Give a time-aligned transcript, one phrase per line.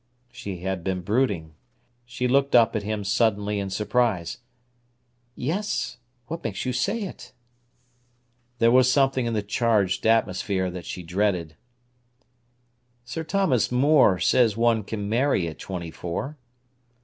[0.31, 1.53] She had been brooding.
[2.07, 4.39] She looked up at him suddenly in surprise.
[5.35, 5.99] "Yes.
[6.25, 7.33] What makes you say it?"
[8.57, 11.55] There was something in the charged atmosphere that she dreaded.
[13.05, 16.35] "Sir Thomas More says one can marry at twenty four."